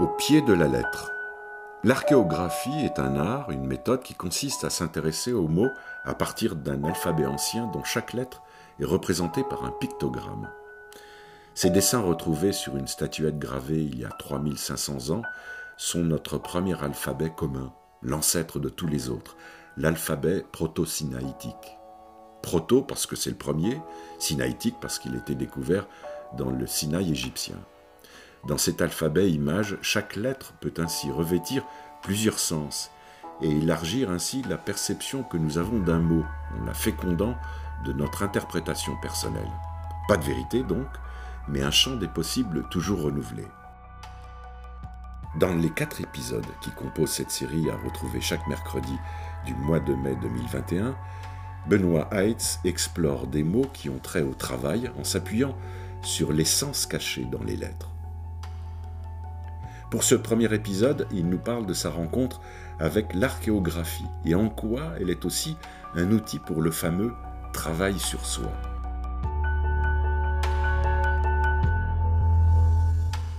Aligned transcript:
Au 0.00 0.08
pied 0.08 0.42
de 0.42 0.52
la 0.52 0.66
lettre. 0.66 1.12
L'archéographie 1.84 2.84
est 2.84 2.98
un 2.98 3.14
art, 3.14 3.52
une 3.52 3.64
méthode 3.64 4.02
qui 4.02 4.14
consiste 4.14 4.64
à 4.64 4.70
s'intéresser 4.70 5.32
aux 5.32 5.46
mots 5.46 5.70
à 6.02 6.14
partir 6.14 6.56
d'un 6.56 6.82
alphabet 6.82 7.26
ancien 7.26 7.68
dont 7.68 7.84
chaque 7.84 8.12
lettre 8.12 8.42
est 8.80 8.84
représentée 8.84 9.44
par 9.44 9.64
un 9.64 9.70
pictogramme. 9.70 10.50
Ces 11.54 11.70
dessins 11.70 12.00
retrouvés 12.00 12.52
sur 12.52 12.76
une 12.76 12.88
statuette 12.88 13.38
gravée 13.38 13.84
il 13.84 13.96
y 13.96 14.04
a 14.04 14.08
3500 14.08 15.10
ans 15.10 15.22
sont 15.76 16.02
notre 16.02 16.38
premier 16.38 16.74
alphabet 16.82 17.30
commun, 17.30 17.72
l'ancêtre 18.02 18.58
de 18.58 18.70
tous 18.70 18.88
les 18.88 19.10
autres, 19.10 19.36
l'alphabet 19.76 20.44
proto-sinaïtique. 20.50 21.78
Proto 22.42 22.82
parce 22.82 23.06
que 23.06 23.14
c'est 23.14 23.30
le 23.30 23.36
premier, 23.36 23.80
sinaïtique 24.18 24.76
parce 24.80 24.98
qu'il 24.98 25.14
était 25.14 25.36
découvert 25.36 25.86
dans 26.36 26.50
le 26.50 26.66
Sinaï 26.66 27.12
égyptien. 27.12 27.56
Dans 28.46 28.58
cet 28.58 28.82
alphabet 28.82 29.30
image, 29.30 29.78
chaque 29.80 30.16
lettre 30.16 30.52
peut 30.60 30.74
ainsi 30.76 31.10
revêtir 31.10 31.64
plusieurs 32.02 32.38
sens 32.38 32.90
et 33.40 33.50
élargir 33.50 34.10
ainsi 34.10 34.42
la 34.42 34.58
perception 34.58 35.22
que 35.22 35.38
nous 35.38 35.56
avons 35.56 35.78
d'un 35.78 35.98
mot, 35.98 36.24
en 36.60 36.64
la 36.66 36.74
fécondant 36.74 37.34
de 37.86 37.92
notre 37.92 38.22
interprétation 38.22 38.94
personnelle. 39.00 39.50
Pas 40.08 40.18
de 40.18 40.24
vérité 40.24 40.62
donc, 40.62 40.86
mais 41.48 41.62
un 41.62 41.70
champ 41.70 41.96
des 41.96 42.08
possibles 42.08 42.68
toujours 42.68 43.02
renouvelé. 43.02 43.44
Dans 45.36 45.54
les 45.54 45.70
quatre 45.70 46.02
épisodes 46.02 46.46
qui 46.60 46.70
composent 46.70 47.12
cette 47.12 47.30
série 47.30 47.70
à 47.70 47.76
retrouver 47.76 48.20
chaque 48.20 48.46
mercredi 48.46 48.96
du 49.46 49.54
mois 49.54 49.80
de 49.80 49.94
mai 49.94 50.16
2021, 50.20 50.94
Benoît 51.66 52.08
Heitz 52.12 52.60
explore 52.64 53.26
des 53.26 53.42
mots 53.42 53.66
qui 53.72 53.88
ont 53.88 53.98
trait 53.98 54.22
au 54.22 54.34
travail 54.34 54.90
en 54.98 55.04
s'appuyant 55.04 55.56
sur 56.02 56.30
les 56.30 56.44
sens 56.44 56.84
cachés 56.84 57.24
dans 57.24 57.42
les 57.42 57.56
lettres. 57.56 57.93
Pour 59.94 60.02
ce 60.02 60.16
premier 60.16 60.52
épisode, 60.52 61.06
il 61.12 61.28
nous 61.28 61.38
parle 61.38 61.66
de 61.66 61.72
sa 61.72 61.88
rencontre 61.88 62.40
avec 62.80 63.14
l'archéographie 63.14 64.02
et 64.24 64.34
en 64.34 64.48
quoi 64.48 64.92
elle 64.98 65.08
est 65.08 65.24
aussi 65.24 65.54
un 65.94 66.10
outil 66.10 66.40
pour 66.40 66.62
le 66.62 66.72
fameux 66.72 67.12
travail 67.52 67.96
sur 68.00 68.26
soi. 68.26 68.52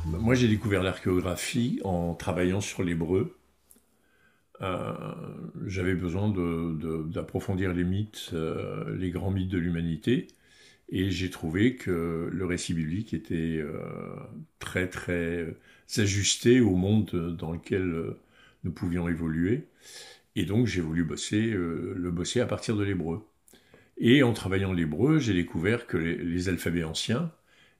Moi, 0.05 0.33
j'ai 0.35 0.47
découvert 0.47 0.81
l'archéographie 0.81 1.81
en 1.83 2.13
travaillant 2.13 2.61
sur 2.61 2.83
l'hébreu. 2.83 3.37
Euh, 4.61 4.93
j'avais 5.65 5.95
besoin 5.95 6.29
d'approfondir 6.29 7.73
les 7.73 7.83
mythes, 7.83 8.29
euh, 8.31 8.95
les 8.95 9.11
grands 9.11 9.31
mythes 9.31 9.51
de 9.51 9.57
l'humanité. 9.57 10.27
Et 10.87 11.09
j'ai 11.09 11.29
trouvé 11.29 11.75
que 11.75 12.29
le 12.31 12.45
récit 12.45 12.73
biblique 12.73 13.13
était 13.13 13.57
euh, 13.57 14.15
très 14.59 14.87
très 14.87 15.57
ajusté 15.97 16.61
au 16.61 16.75
monde 16.75 17.35
dans 17.37 17.51
lequel 17.51 17.83
euh, 17.83 18.19
nous 18.63 18.71
pouvions 18.71 19.07
évoluer. 19.07 19.67
Et 20.35 20.45
donc 20.45 20.67
j'ai 20.67 20.81
voulu 20.81 21.03
bosser, 21.03 21.51
euh, 21.51 21.93
le 21.95 22.11
bosser 22.11 22.41
à 22.41 22.45
partir 22.45 22.75
de 22.75 22.83
l'hébreu. 22.83 23.25
Et 23.97 24.23
en 24.23 24.33
travaillant 24.33 24.73
l'hébreu, 24.73 25.19
j'ai 25.19 25.33
découvert 25.33 25.87
que 25.87 25.97
les, 25.97 26.49
alphabets 26.49 26.83
anciens, 26.83 27.31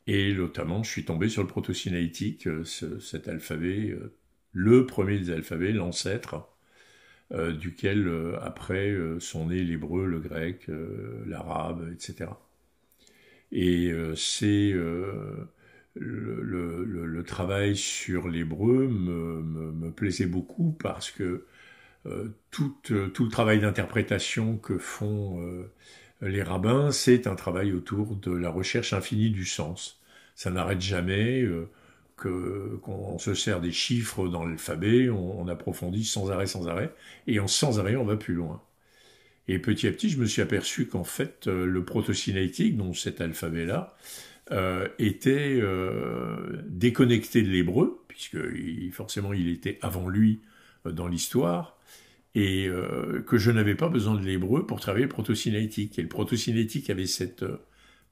et 0.08 0.34
notamment 0.34 0.84
je 0.84 0.90
suis 0.90 1.06
tombé 1.06 1.28
sur 1.28 1.42
le 1.42 1.48
proto-sinaïtique, 1.48 2.48
cet 2.64 3.28
alphabet, 3.28 3.94
le 4.54 4.86
premier 4.86 5.20
des 5.20 5.32
alphabets, 5.32 5.74
l'ancêtre, 5.74 6.48
duquel 7.60 8.10
après 8.42 8.96
sont 9.20 9.48
nés 9.48 9.62
l'hébreu, 9.62 10.06
le 10.06 10.20
grec, 10.20 10.70
l'arabe, 11.26 11.92
etc. 11.92 12.30
Et 13.52 13.92
euh, 13.92 14.16
c'est 14.16 14.74
euh, 15.98 16.84
le, 17.06 17.24
travail 17.24 17.76
sur 17.76 18.28
l'hébreu 18.28 18.88
me, 18.88 19.92
plaisait 19.92 20.26
beaucoup 20.26 20.76
parce 20.82 21.12
que 21.12 21.46
euh, 22.06 22.30
tout, 22.52 22.76
le 22.90 23.30
travail 23.30 23.60
d'interprétation 23.60 24.58
que 24.58 24.78
font 24.78 25.66
les 26.22 26.44
rabbins, 26.44 26.92
c'est 26.92 27.28
un 27.28 27.36
travail 27.36 27.74
autour 27.74 28.16
de 28.16 28.32
la 28.32 28.50
recherche 28.50 28.94
infinie 28.94 29.32
du 29.32 29.46
sens. 29.46 30.02
Ça 30.36 30.52
n'arrête 30.52 30.82
jamais. 30.82 31.46
qu'on 32.18 33.18
se 33.20 33.34
sert 33.34 33.60
des 33.62 33.72
chiffres 33.72 34.28
dans 34.28 34.46
l'alphabet, 34.46 35.10
on, 35.10 35.42
on, 35.42 35.48
approfondit 35.48 36.06
sans 36.06 36.32
arrêt, 36.32 36.48
sans 36.48 36.68
arrêt, 36.68 36.94
et 37.28 37.40
en 37.40 37.48
sans 37.48 37.80
arrêt, 37.80 37.96
on 37.96 38.06
va 38.06 38.18
plus 38.18 38.34
loin. 38.36 38.62
Et 39.48 39.60
petit 39.60 39.88
à 39.88 39.92
petit, 39.92 40.10
je 40.10 40.18
me 40.18 40.26
suis 40.26 40.42
aperçu 40.42 40.88
qu'en 40.88 41.04
fait, 41.04 41.48
euh, 41.48 41.66
le 41.66 41.86
proto-cinétique, 41.86 42.78
donc 42.78 42.98
cet 42.98 43.22
alphabet-là, 43.22 43.96
euh, 44.52 44.88
était 45.00 45.60
euh, 45.62 46.62
déconnecté 46.68 47.42
de 47.42 47.50
l'hébreu, 47.50 48.04
puisque 48.08 48.38
forcément 48.92 49.34
il 49.34 49.50
était 49.50 49.80
avant 49.82 50.08
lui 50.08 50.42
dans 50.86 51.08
l'histoire, 51.08 51.78
et 52.36 52.70
que 53.26 53.38
je 53.38 53.50
n'avais 53.50 53.76
pas 53.76 53.88
besoin 53.88 54.14
de 54.14 54.26
l'hébreu 54.26 54.68
pour 54.68 54.82
travailler 54.82 55.06
le 55.06 55.10
proto-cinétique. 55.10 55.98
Et 55.98 56.02
le 56.02 56.10
proto-cinétique 56.10 56.90
avait 56.90 57.06
cette 57.06 57.46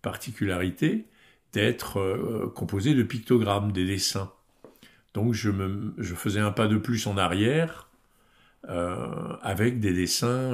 particularité 0.02 1.06
d'être 1.52 2.50
composé 2.56 2.94
de 2.94 3.04
pictogrammes, 3.04 3.74
des 3.74 3.86
dessins. 3.86 4.32
Donc 5.14 5.34
je, 5.34 5.52
faisais 6.16 6.40
un 6.40 6.52
pas 6.52 6.68
de 6.68 6.78
plus 6.78 7.06
en 7.06 7.18
arrière 7.18 7.90
avec 8.66 9.82
des 9.82 9.92
dessins 9.92 10.54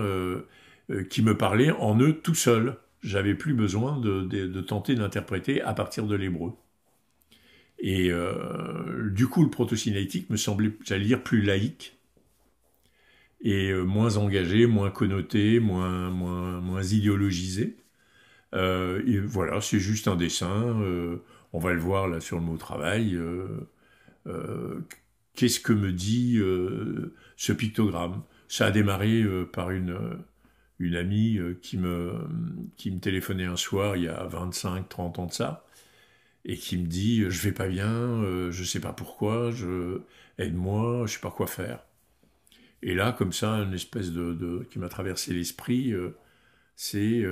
euh, 0.91 1.03
qui 1.03 1.21
me 1.21 1.37
parlaient 1.37 1.71
en 1.71 1.99
eux 1.99 2.13
tout 2.13 2.35
seuls. 2.35 2.75
J'avais 3.01 3.35
plus 3.35 3.53
besoin 3.53 3.97
de, 3.99 4.61
tenter 4.61 4.95
d'interpréter 4.95 5.61
à 5.61 5.73
partir 5.73 6.05
de 6.05 6.15
l'hébreu. 6.15 6.53
Et 7.79 8.11
euh, 8.11 9.09
du 9.11 9.27
coup, 9.27 9.43
le 9.43 9.49
proto-cinétique 9.49 10.29
me 10.29 10.35
semblait, 10.37 10.73
j'allais 10.85 11.05
dire, 11.05 11.23
plus 11.23 11.41
laïque 11.41 11.97
et 13.41 13.69
euh, 13.69 13.83
moins 13.83 14.17
engagé, 14.17 14.65
moins 14.65 14.91
connoté, 14.91 15.61
moins, 15.61 16.09
moins, 16.09 16.59
moins 16.59 16.83
idéologisé. 16.83 17.77
et 18.53 19.19
voilà, 19.19 19.61
c'est 19.61 19.79
juste 19.79 20.07
un 20.09 20.17
dessin. 20.17 20.75
on 21.53 21.59
va 21.59 21.73
le 21.73 21.79
voir 21.79 22.07
là 22.09 22.19
sur 22.19 22.37
le 22.37 22.43
mot 22.43 22.57
travail. 22.57 23.17
Qu'est-ce 25.35 25.61
que 25.61 25.73
me 25.73 25.93
dit 25.93 26.37
ce 27.37 27.53
pictogramme? 27.53 28.23
Ça 28.49 28.65
a 28.65 28.71
démarré 28.71 29.23
par 29.53 29.71
une, 29.71 29.95
une 30.79 30.95
amie 30.95 31.37
euh, 31.37 31.59
qui 31.61 31.77
me, 31.77 32.13
qui 32.77 32.91
me 32.91 32.99
téléphonait 32.99 33.45
un 33.45 33.57
soir, 33.57 33.97
il 33.97 34.03
y 34.03 34.07
a 34.07 34.23
25, 34.25 34.87
30 34.89 35.19
ans 35.19 35.25
de 35.27 35.33
ça, 35.33 35.65
et 36.45 36.57
qui 36.57 36.77
me 36.77 36.87
dit 36.87 37.23
Je 37.29 37.41
vais 37.41 37.51
pas 37.51 37.67
bien, 37.67 37.91
euh, 37.91 38.51
je 38.51 38.63
sais 38.63 38.79
pas 38.81 38.93
pourquoi, 38.93 39.51
aide-moi, 40.37 41.05
je 41.07 41.13
sais 41.13 41.19
pas 41.19 41.31
quoi 41.31 41.47
faire. 41.47 41.83
Et 42.81 42.95
là, 42.95 43.11
comme 43.11 43.33
ça, 43.33 43.55
une 43.55 43.73
espèce 43.73 44.11
de, 44.11 44.65
qui 44.71 44.79
m'a 44.79 44.89
traversé 44.89 45.33
l'esprit, 45.33 45.91
euh, 45.93 46.17
c'est 46.75 47.23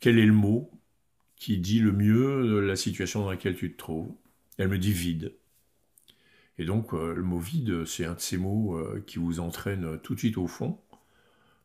quel 0.00 0.18
est 0.18 0.26
le 0.26 0.32
mot 0.32 0.70
qui 1.36 1.58
dit 1.58 1.80
le 1.80 1.92
mieux 1.92 2.60
la 2.60 2.76
situation 2.76 3.20
dans 3.20 3.30
laquelle 3.30 3.56
tu 3.56 3.72
te 3.72 3.78
trouves? 3.78 4.10
Elle 4.58 4.68
me 4.68 4.78
dit 4.78 4.92
vide. 4.92 5.34
Et 6.58 6.64
donc, 6.64 6.92
le 6.92 7.22
mot 7.22 7.38
vide, 7.38 7.84
c'est 7.84 8.06
un 8.06 8.14
de 8.14 8.20
ces 8.20 8.38
mots 8.38 8.80
qui 9.06 9.18
vous 9.18 9.40
entraîne 9.40 9.98
tout 10.02 10.14
de 10.14 10.18
suite 10.18 10.38
au 10.38 10.46
fond. 10.46 10.80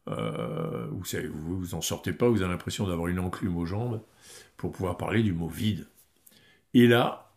Euh, 0.07 0.88
vous 0.91 1.06
savez, 1.06 1.28
vous, 1.28 1.75
en 1.75 1.81
sortez 1.81 2.13
pas, 2.13 2.28
vous 2.29 2.41
avez 2.41 2.51
l'impression 2.51 2.88
d'avoir 2.88 3.07
une 3.07 3.19
enclume 3.19 3.57
aux 3.57 3.66
jambes 3.66 4.01
pour 4.57 4.72
pouvoir 4.72 4.97
parler 4.97 5.23
du 5.23 5.34
mot 5.34 5.47
vide. 5.47 5.88
Et 6.73 6.88
là, 6.88 7.34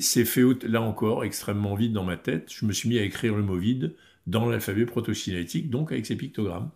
c'est 0.00 0.24
fait 0.24 0.64
là 0.64 0.80
encore 0.82 1.24
extrêmement 1.24 1.74
vide 1.74 1.92
dans 1.92 2.04
ma 2.04 2.16
tête. 2.16 2.52
Je 2.52 2.64
me 2.66 2.72
suis 2.72 2.88
mis 2.88 2.98
à 2.98 3.02
écrire 3.02 3.36
le 3.36 3.42
mot 3.42 3.56
vide 3.56 3.94
dans 4.26 4.48
l'alphabet 4.48 4.86
proto-cinétique, 4.86 5.70
donc 5.70 5.92
avec 5.92 6.06
ces 6.06 6.16
pictogrammes. 6.16 6.70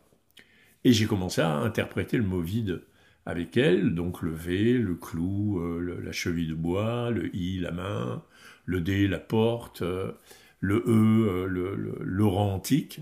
Et 0.85 0.93
j'ai 0.93 1.07
commencé 1.07 1.41
à 1.41 1.57
interpréter 1.57 2.17
le 2.17 2.25
mot 2.25 2.41
vide 2.41 2.83
avec 3.27 3.57
elle, 3.57 3.95
donc 3.95 4.23
le 4.23 4.33
V, 4.33 4.75
le 4.79 4.95
clou, 4.95 5.59
euh, 5.61 6.01
la 6.03 6.13
cheville 6.13 6.49
de 6.49 6.55
bois, 6.55 7.11
le 7.11 7.35
I, 7.35 7.59
la 7.59 7.73
main, 7.73 8.23
le 8.67 8.81
D, 8.81 9.09
la 9.09 9.19
porte, 9.19 9.83
euh, 9.83 10.13
le 10.61 10.85
E, 10.87 11.47
le, 11.47 12.27
rang 12.27 12.55
antique. 12.55 13.01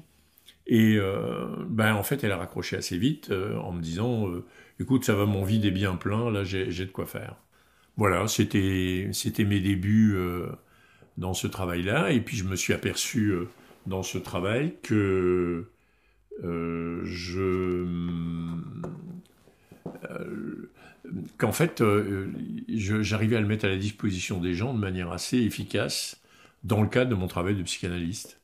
Et 0.67 0.97
euh, 0.97 1.47
ben 1.69 1.95
en 1.95 2.03
fait, 2.03 2.23
elle 2.25 2.33
a 2.33 2.37
raccroché 2.37 2.77
assez 2.77 2.97
vite 2.99 3.31
euh, 3.31 3.57
en 3.59 3.73
me 3.73 3.83
disant 3.83 4.29
euh, 4.29 4.45
"Écoute, 4.81 5.05
ça 5.05 5.15
va, 5.15 5.27
mon 5.27 5.45
vide 5.45 5.65
est 5.65 5.71
bien 5.73 5.97
plein, 5.97 6.31
là 6.31 6.45
j'ai 6.45 6.67
de 6.67 6.85
quoi 6.93 7.07
faire." 7.07 7.37
Voilà, 7.97 8.27
c'était 8.29 9.11
mes 9.45 9.61
débuts 9.61 10.17
dans 11.19 11.35
ce 11.35 11.47
travail-là, 11.47 12.11
et 12.13 12.21
puis 12.21 12.37
je 12.37 12.45
me 12.45 12.57
suis 12.57 12.73
aperçu 12.75 13.35
dans 13.87 14.03
ce 14.03 14.19
travail 14.19 14.77
que 14.83 15.71
je 16.43 17.85
qu'en 21.39 21.53
fait, 21.53 21.83
j'arrivais 22.69 23.37
à 23.37 23.41
le 23.41 23.47
mettre 23.47 23.65
à 23.65 23.69
la 23.69 23.77
disposition 23.77 24.41
des 24.41 24.55
gens 24.55 24.75
de 24.75 24.79
manière 24.79 25.13
assez 25.13 25.39
efficace 25.39 26.21
dans 26.65 26.83
le 26.83 26.89
cadre 26.89 27.11
de 27.11 27.15
mon 27.15 27.27
travail 27.29 27.57
de 27.57 27.63
psychanalyste. 27.63 28.42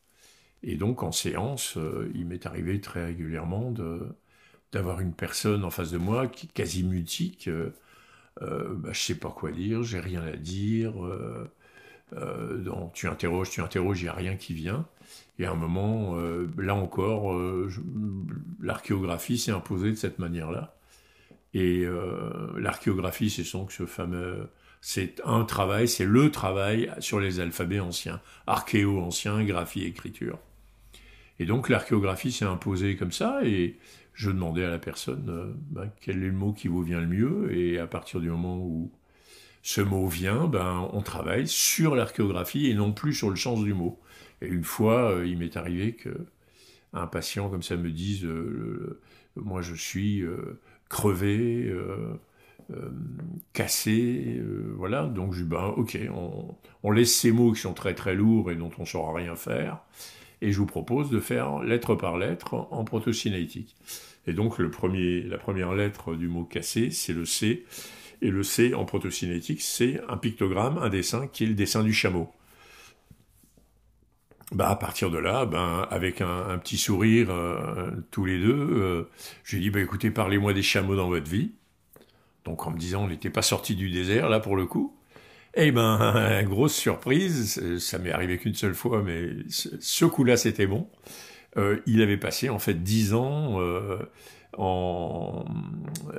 Et 0.63 0.77
donc 0.77 1.03
en 1.03 1.13
séance, 1.13 1.77
euh, 1.77 2.11
il 2.15 2.27
m'est 2.27 2.47
arrivé 2.47 2.81
très 2.81 3.05
régulièrement 3.05 3.73
d'avoir 4.73 5.01
une 5.01 5.13
personne 5.13 5.65
en 5.65 5.71
face 5.71 5.91
de 5.91 5.99
moi 5.99 6.27
qui 6.27 6.47
est 6.47 6.53
quasi 6.53 6.83
mutique. 6.85 7.49
Euh, 7.49 7.71
euh 8.43 8.75
bah, 8.75 8.91
sais 8.95 9.17
pas 9.17 9.31
quoi 9.31 9.51
dire, 9.53 9.83
j'ai 9.83 10.01
rien 10.01 10.23
à 10.23 10.37
dire. 10.37 11.05
Euh, 11.05 11.51
euh, 12.15 12.89
tu 12.95 13.07
interroges, 13.09 13.51
tu 13.51 13.61
interroges, 13.61 14.01
il 14.01 14.05
n'y 14.05 14.09
a 14.09 14.15
rien 14.15 14.37
qui 14.37 14.55
vient. 14.55 14.87
Et 15.39 15.45
à 15.47 15.53
un 15.53 15.55
moment, 15.55 16.17
là 16.57 16.75
encore, 16.75 17.39
l'archéographie 18.61 19.39
s'est 19.39 19.53
imposée 19.53 19.91
de 19.91 19.97
cette 19.97 20.19
manière-là. 20.19 20.77
Et 21.55 21.87
l'archéographie, 22.57 23.31
c'est 23.31 23.45
ce 23.45 23.87
fameux, 23.87 24.49
c'est 24.81 25.21
un 25.25 25.45
travail, 25.45 25.89
c'est 25.89 26.05
le 26.05 26.31
travail 26.31 26.93
sur 26.99 27.21
les 27.21 27.41
alphabets 27.41 27.81
anciens, 27.81 28.21
archéo 28.47 29.01
anciens, 29.01 29.45
graphie, 29.45 29.85
écriture. 29.85 30.39
Et 31.38 31.46
donc 31.46 31.69
l'archéographie 31.69 32.32
s'est 32.32 32.44
imposée 32.44 32.96
comme 32.96 33.12
ça, 33.12 33.40
et 33.44 33.79
je 34.14 34.31
demandais 34.31 34.64
à 34.64 34.70
la 34.70 34.79
personne 34.79 35.56
ben, 35.70 35.90
quel 36.00 36.17
est 36.17 36.26
le 36.26 36.32
mot 36.32 36.52
qui 36.52 36.69
vous 36.69 36.82
vient 36.82 37.00
le 37.00 37.06
mieux, 37.06 37.56
et 37.56 37.79
à 37.79 37.87
partir 37.87 38.20
du 38.20 38.31
moment 38.31 38.58
où 38.58 38.90
ce 39.62 39.81
mot 39.81 40.06
vient, 40.06 40.46
ben, 40.46 40.88
on 40.93 41.02
travaille 41.02 41.46
sur 41.46 41.94
l'archéographie 41.94 42.70
et 42.70 42.75
non 42.75 42.93
plus 42.93 43.12
sur 43.12 43.31
le 43.31 43.37
sens 43.37 43.62
du 43.62 43.75
mot. 43.75 44.00
Et 44.40 44.46
une 44.46 44.64
fois, 44.64 45.12
euh, 45.12 45.26
il 45.26 45.38
m'est 45.38 45.56
arrivé 45.56 45.93
que 45.93 46.26
un 46.93 47.06
patient 47.06 47.50
comme 47.50 47.62
ça 47.62 47.76
me 47.76 47.90
dise 47.90 48.25
euh, 48.25 49.00
Moi, 49.37 49.61
je 49.61 49.75
suis 49.75 50.23
euh, 50.23 50.58
crevé, 50.88 51.70
cassé, 53.52 54.40
voilà. 54.76 55.06
Donc, 55.06 55.35
je 55.35 55.43
dis 55.43 55.49
ben, 55.49 55.75
Ok, 55.76 55.99
on, 56.82 56.90
laisse 56.90 57.14
ces 57.14 57.32
mots 57.32 57.52
qui 57.52 57.61
sont 57.61 57.75
très 57.75 57.94
très 57.94 58.14
lourds 58.14 58.50
et 58.50 58.56
dont 58.56 58.70
on 58.79 58.82
ne 58.82 58.87
saura 58.87 59.12
rien 59.12 59.37
faire. 59.37 59.81
Et 60.40 60.52
je 60.52 60.58
vous 60.58 60.67
propose 60.67 61.11
de 61.11 61.20
faire 61.20 61.61
lettre 61.62 61.94
par 61.94 62.17
lettre 62.17 62.55
en 62.70 62.85
protocinétique. 62.85 63.76
Et 64.26 64.32
donc, 64.32 64.58
le 64.58 64.70
premier, 64.70 65.23
la 65.23 65.38
première 65.38 65.73
lettre 65.73 66.14
du 66.14 66.29
mot 66.29 66.44
cassé, 66.44 66.90
c'est 66.90 67.12
le 67.12 67.25
C. 67.25 67.64
Et 68.20 68.31
le 68.31 68.43
C 68.43 68.75
en 68.75 68.85
protocinétique, 68.85 69.62
c'est 69.62 70.00
un 70.08 70.17
pictogramme, 70.17 70.79
un 70.79 70.90
dessin 70.90 71.26
qui 71.29 71.44
est 71.44 71.46
le 71.46 71.55
dessin 71.55 71.82
du 71.82 71.93
chameau. 71.93 72.31
Bah, 74.52 74.70
à 74.70 74.76
partir 74.76 75.11
de 75.11 75.19
là, 75.19 75.44
ben, 75.44 75.87
avec 75.90 76.20
un, 76.20 76.58
petit 76.58 76.79
sourire, 76.79 77.31
euh, 77.31 77.90
tous 78.11 78.25
les 78.25 78.38
deux, 78.38 78.52
euh, 78.52 79.11
dit, 79.52 79.70
bah, 79.70 79.81
écoutez, 79.81 80.11
parlez-moi 80.11 80.52
des 80.52 80.62
chameaux 80.62 80.96
dans 80.96 81.08
votre 81.08 81.31
vie. 81.31 81.52
Donc, 82.44 82.67
en 82.67 82.70
me 82.70 82.79
disant, 82.79 83.05
on 83.05 83.08
n'était 83.08 83.31
pas 83.31 83.43
sorti 83.43 83.76
du 83.76 83.90
désert, 83.90 84.29
là, 84.29 84.40
pour 84.40 84.56
le 84.56 84.67
coup. 84.67 84.98
Eh 85.61 85.73
ben, 85.73 86.43
grosse 86.49 86.75
surprise, 86.75 87.79
ça 87.79 87.99
m'est 87.99 88.13
arrivé 88.13 88.39
qu'une 88.39 88.55
seule 88.55 88.75
fois, 88.75 89.03
mais 89.03 89.29
ce 89.49 90.05
coup-là, 90.05 90.37
c'était 90.37 90.67
bon. 90.67 90.89
Euh, 91.57 91.81
il 91.87 92.01
avait 92.01 92.17
passé, 92.17 92.49
en 92.49 92.61
fait, 92.61 92.83
dix 92.83 93.13
ans 93.13 93.59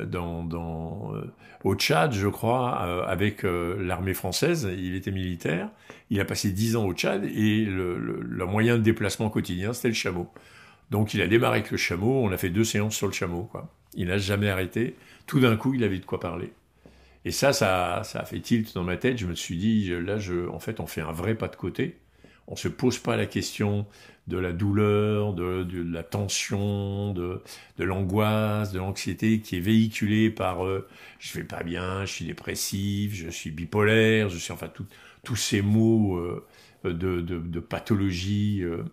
dans, 0.05 1.13
euh, 1.13 1.33
au 1.63 1.75
Tchad, 1.75 2.13
je 2.13 2.27
crois, 2.27 2.81
euh, 2.83 3.03
avec 3.05 3.43
euh, 3.43 3.81
l'armée 3.83 4.13
française. 4.13 4.69
Il 4.77 4.95
était 4.95 5.11
militaire. 5.11 5.69
Il 6.09 6.19
a 6.19 6.25
passé 6.25 6.51
dix 6.51 6.75
ans 6.75 6.85
au 6.85 6.93
Tchad 6.93 7.25
et 7.25 7.65
le, 7.65 8.45
moyen 8.45 8.77
de 8.77 8.83
déplacement 8.83 9.29
quotidien, 9.29 9.73
c'était 9.73 9.89
le 9.89 9.93
chameau. 9.93 10.29
Donc 10.91 11.13
il 11.13 11.21
a 11.21 11.27
démarré 11.27 11.59
avec 11.59 11.71
le 11.71 11.77
chameau. 11.77 12.23
On 12.23 12.31
a 12.31 12.37
fait 12.37 12.49
deux 12.49 12.63
séances 12.63 12.95
sur 12.95 13.07
le 13.07 13.13
chameau. 13.13 13.49
Il 13.93 14.07
n'a 14.07 14.17
jamais 14.17 14.49
arrêté. 14.49 14.95
Tout 15.27 15.39
d'un 15.39 15.55
coup, 15.55 15.73
il 15.73 15.83
avait 15.83 15.99
de 15.99 16.05
quoi 16.05 16.19
parler. 16.19 16.51
Et 17.25 17.31
ça, 17.31 17.53
ça, 17.53 18.01
ça 18.03 18.19
a 18.19 18.25
fait 18.25 18.39
tilt 18.39 18.73
dans 18.73 18.83
ma 18.83 18.97
tête. 18.97 19.17
Je 19.17 19.27
me 19.27 19.35
suis 19.35 19.57
dit, 19.57 19.89
là, 19.89 20.17
je, 20.17 20.47
en 20.47 20.59
fait, 20.59 20.79
on 20.79 20.87
fait 20.87 21.01
un 21.01 21.11
vrai 21.11 21.35
pas 21.35 21.47
de 21.47 21.55
côté. 21.55 21.97
On 22.47 22.55
se 22.55 22.67
pose 22.67 22.97
pas 22.97 23.15
la 23.15 23.25
question 23.25 23.85
de 24.29 24.37
la 24.37 24.53
douleur, 24.53 25.33
de, 25.33 25.65
la 25.91 26.03
tension, 26.03 27.13
de, 27.13 27.41
l'angoisse, 27.79 28.71
de 28.71 28.77
l'anxiété 28.77 29.39
qui 29.39 29.57
est 29.57 29.59
véhiculée 29.59 30.29
par 30.29 30.65
euh, 30.65 30.87
je 31.17 31.33
vais 31.33 31.43
pas 31.43 31.63
bien, 31.63 32.05
je 32.05 32.13
suis 32.13 32.25
dépressif, 32.25 33.13
je 33.15 33.29
suis 33.29 33.51
bipolaire, 33.51 34.29
je 34.29 34.37
suis 34.37 34.53
enfin 34.53 34.71
tous 35.23 35.35
ces 35.35 35.61
mots 35.61 36.17
euh, 36.17 36.45
de, 36.83 37.59
pathologie 37.59 38.61
euh, 38.63 38.83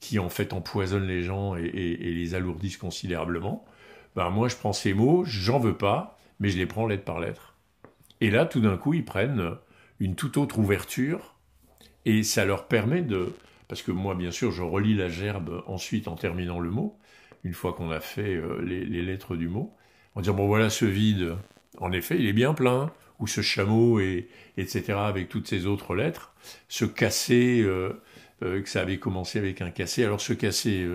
qui 0.00 0.18
en 0.18 0.30
fait 0.30 0.52
empoisonnent 0.54 1.06
les 1.06 1.22
gens 1.22 1.54
et, 1.54 1.70
les 1.70 2.34
alourdissent 2.34 2.78
considérablement. 2.78 3.64
Ben 4.16 4.30
moi 4.30 4.48
je 4.48 4.56
prends 4.56 4.72
ces 4.72 4.94
mots, 4.94 5.22
j'en 5.24 5.58
veux 5.58 5.76
pas, 5.76 6.18
mais 6.40 6.48
je 6.48 6.56
les 6.56 6.66
prends 6.66 6.86
lettre 6.86 7.04
par 7.04 7.20
lettre. 7.20 7.47
Et 8.20 8.30
là 8.30 8.46
tout 8.46 8.60
d'un 8.60 8.76
coup 8.76 8.94
ils 8.94 9.04
prennent 9.04 9.56
une 10.00 10.14
toute 10.14 10.36
autre 10.36 10.58
ouverture 10.58 11.36
et 12.04 12.22
ça 12.22 12.44
leur 12.44 12.68
permet 12.68 13.02
de 13.02 13.32
parce 13.68 13.82
que 13.82 13.92
moi, 13.92 14.14
bien 14.14 14.30
sûr, 14.30 14.50
je 14.50 14.62
relis 14.62 14.94
la 14.94 15.08
gerbe 15.08 15.62
ensuite 15.66 16.08
en 16.08 16.16
terminant 16.16 16.58
le 16.58 16.70
mot, 16.70 16.98
une 17.44 17.52
fois 17.52 17.74
qu'on 17.74 17.90
a 17.90 18.00
fait 18.00 18.34
euh, 18.34 18.60
les, 18.62 19.02
lettres 19.02 19.36
du 19.36 19.48
mot, 19.48 19.74
en 20.14 20.22
disant, 20.22 20.34
bon 20.34 20.46
voilà, 20.46 20.70
ce 20.70 20.86
vide, 20.86 21.36
en 21.76 21.92
effet, 21.92 22.16
il 22.18 22.26
est 22.26 22.32
bien 22.32 22.54
plein, 22.54 22.90
ou 23.18 23.26
ce 23.26 23.42
chameau, 23.42 24.00
et, 24.00 24.28
etc., 24.56 24.94
avec 24.96 25.28
toutes 25.28 25.46
ces 25.46 25.66
autres 25.66 25.94
lettres, 25.94 26.34
ce 26.68 26.86
cassé, 26.86 27.60
euh, 27.60 27.92
euh, 28.42 28.62
que 28.62 28.68
ça 28.68 28.80
avait 28.80 28.98
commencé 28.98 29.38
avec 29.38 29.60
un 29.60 29.70
cassé, 29.70 30.02
alors 30.02 30.20
ce 30.20 30.32
cassé, 30.32 30.88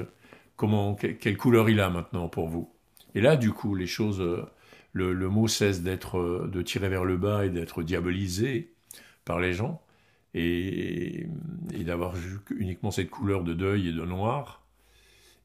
comment, 0.56 0.96
quelle 0.96 1.38
couleur 1.38 1.70
il 1.70 1.80
a 1.80 1.92
maintenant 1.92 2.28
pour 2.28 2.48
vous? 2.48 2.74
Et 3.14 3.22
là, 3.22 3.36
du 3.36 3.52
coup, 3.52 3.76
les 3.76 3.86
choses, 3.86 4.24
le, 4.94 5.30
mot 5.30 5.48
cesse 5.48 5.82
d'être, 5.82 6.48
de 6.48 6.62
tirer 6.62 6.90
vers 6.90 7.04
le 7.06 7.18
bas 7.18 7.46
et 7.46 7.50
d'être 7.50 7.84
diabolisé 7.84 8.74
par 9.26 9.40
les 9.40 9.54
gens, 9.54 9.82
et, 10.34 11.28
d'avoir 11.72 12.16
uniquement 12.56 12.92
cette 12.92 13.10
couleur 13.10 13.44
de 13.44 13.54
deuil 13.54 13.90
et 13.90 13.94
de 13.94 14.06
noir. 14.06 14.66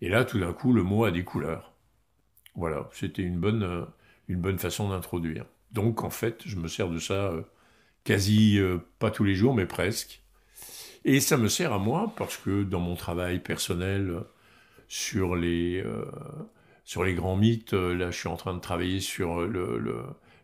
Et 0.00 0.08
là, 0.08 0.24
tout 0.24 0.38
d'un 0.38 0.52
coup, 0.52 0.72
le 0.72 0.82
mot 0.82 1.04
a 1.04 1.10
des 1.10 1.24
couleurs. 1.24 1.72
Voilà, 2.54 2.88
c'était 2.92 3.22
une 3.22 3.38
bonne, 3.38 3.62
euh, 3.62 3.84
une 4.28 4.40
bonne 4.40 4.58
façon 4.58 4.90
d'introduire. 4.90 5.46
Donc, 5.72 6.04
en 6.04 6.10
fait, 6.10 6.42
je 6.46 6.56
me 6.56 6.68
sers 6.68 6.88
de 6.88 6.98
ça 6.98 7.28
euh, 7.28 7.42
quasi, 8.04 8.58
euh, 8.58 8.78
pas 8.98 9.10
tous 9.10 9.24
les 9.24 9.34
jours, 9.34 9.54
mais 9.54 9.66
presque. 9.66 10.22
Et 11.04 11.20
ça 11.20 11.36
me 11.36 11.48
sert 11.48 11.72
à 11.72 11.78
moi 11.78 12.12
parce 12.16 12.36
que 12.36 12.62
dans 12.64 12.80
mon 12.80 12.96
travail 12.96 13.40
personnel 13.40 14.22
sur 14.88 15.36
les, 15.36 15.84
sur 16.88 17.04
les 17.04 17.12
grands 17.12 17.36
mythes, 17.36 17.74
là, 17.74 18.10
je 18.10 18.18
suis 18.18 18.28
en 18.28 18.36
train 18.36 18.54
de 18.54 18.60
travailler 18.60 19.00
sur 19.00 19.42
le, 19.42 19.78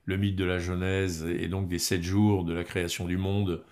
le, 0.05 0.17
mythe 0.19 0.37
de 0.37 0.45
la 0.45 0.59
Genèse 0.59 1.25
et 1.25 1.49
donc 1.49 1.69
des 1.69 1.79
sept 1.79 2.03
jours 2.03 2.45
de 2.45 2.53
la 2.53 2.65
création 2.65 3.07
du 3.07 3.17
monde 3.17 3.65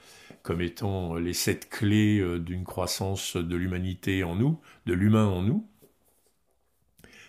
comme 0.42 0.62
étant 0.62 1.16
les 1.16 1.34
sept 1.34 1.68
clés 1.68 2.18
euh, 2.18 2.38
d'une 2.38 2.64
croissance 2.64 3.36
de 3.36 3.56
l'humanité 3.56 4.24
en 4.24 4.36
nous, 4.36 4.58
de 4.86 4.94
l'humain 4.94 5.26
en 5.26 5.42
nous, 5.42 5.68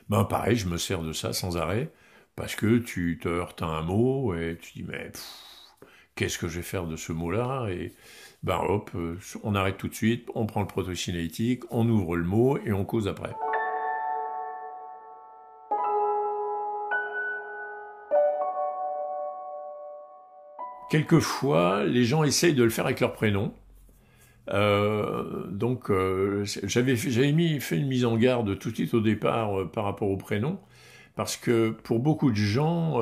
ben 0.07 0.23
pareil, 0.23 0.55
je 0.55 0.69
me 0.69 0.77
sers 0.77 1.01
de 1.01 1.11
ça 1.11 1.33
sans 1.33 1.57
arrêt, 1.57 1.91
parce 2.37 2.55
que 2.55 2.77
tu 2.77 3.19
te 3.21 3.27
heurtes 3.27 3.61
à 3.61 3.65
un 3.65 3.81
mot 3.81 4.33
et 4.35 4.57
tu 4.61 4.71
dis 4.75 4.83
mais 4.83 5.11
qu'est-ce 6.15 6.37
que 6.37 6.47
je 6.47 6.55
vais 6.55 6.63
faire 6.63 6.87
de 6.87 6.95
ce 6.95 7.11
mot-là? 7.11 7.67
Et 7.69 7.91
ben 8.43 8.59
hop, 8.59 8.91
euh, 8.95 9.19
on 9.43 9.55
arrête 9.55 9.77
tout 9.77 9.89
de 9.89 9.93
suite, 9.93 10.29
on 10.35 10.45
prend 10.45 10.62
le 10.62 10.67
protocinétique, 10.67 11.63
on 11.69 11.89
ouvre 11.89 12.15
le 12.15 12.23
mot 12.23 12.57
et 12.59 12.71
on 12.71 12.85
cause 12.85 13.09
après. 13.09 13.33
Quelquefois, 20.93 21.85
les 21.85 22.05
gens 22.05 22.23
essayent 22.23 22.53
de 22.53 22.62
le 22.62 22.69
faire 22.69 22.85
avec 22.85 23.00
leur 23.00 23.13
prénom. 23.13 23.51
Euh, 24.51 25.47
donc, 25.50 25.89
euh, 25.89 26.45
j'avais 26.45 26.95
fait 26.95 27.77
une 27.77 27.88
mise 27.88 28.05
en 28.05 28.15
garde 28.15 28.59
tout 28.59 28.69
de 28.69 28.75
suite 28.75 28.93
au 28.93 29.00
départ 29.00 29.59
euh, 29.59 29.65
par 29.65 29.85
rapport 29.85 30.12
au 30.12 30.17
prénom, 30.17 30.59
parce 31.15 31.35
que 31.35 31.71
pour 31.71 31.97
beaucoup 31.97 32.29
de 32.29 32.35
gens, 32.35 33.00